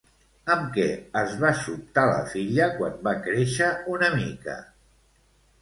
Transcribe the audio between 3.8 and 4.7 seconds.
una mica?